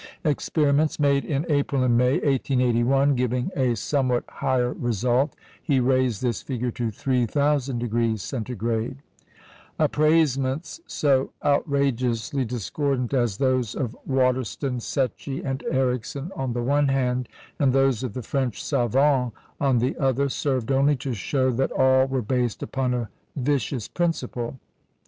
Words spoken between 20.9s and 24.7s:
to show that all were based upon a vicious principle.